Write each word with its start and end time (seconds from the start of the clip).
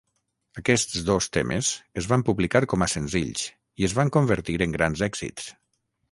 Aquests 0.59 1.01
dos 1.09 1.25
temes 1.35 1.67
es 2.01 2.07
van 2.13 2.23
publicar 2.29 2.61
com 2.71 2.85
a 2.85 2.87
senzills 2.93 3.43
i 3.49 3.85
es 3.89 3.95
van 3.99 4.13
convertir 4.15 4.57
en 4.67 4.73
grans 4.79 5.05
èxits. 5.09 5.51